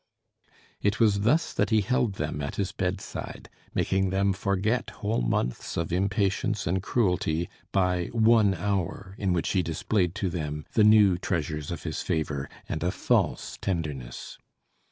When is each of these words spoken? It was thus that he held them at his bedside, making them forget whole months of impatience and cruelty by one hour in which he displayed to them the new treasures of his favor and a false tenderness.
It 0.81 0.99
was 0.99 1.19
thus 1.19 1.53
that 1.53 1.69
he 1.69 1.81
held 1.81 2.13
them 2.15 2.41
at 2.41 2.55
his 2.55 2.71
bedside, 2.71 3.49
making 3.75 4.09
them 4.09 4.33
forget 4.33 4.89
whole 4.89 5.21
months 5.21 5.77
of 5.77 5.93
impatience 5.93 6.65
and 6.65 6.81
cruelty 6.81 7.47
by 7.71 8.05
one 8.07 8.55
hour 8.55 9.13
in 9.19 9.31
which 9.31 9.49
he 9.51 9.61
displayed 9.61 10.15
to 10.15 10.31
them 10.31 10.65
the 10.73 10.83
new 10.83 11.19
treasures 11.19 11.69
of 11.69 11.83
his 11.83 12.01
favor 12.01 12.49
and 12.67 12.81
a 12.83 12.89
false 12.89 13.59
tenderness. 13.61 14.39